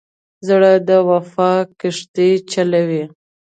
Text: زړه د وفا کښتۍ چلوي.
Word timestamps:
زړه 0.47 0.71
د 0.87 0.89
وفا 1.09 1.53
کښتۍ 1.79 2.31
چلوي. 2.51 3.03